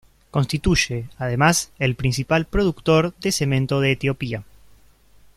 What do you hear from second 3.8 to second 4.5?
de Etiopía.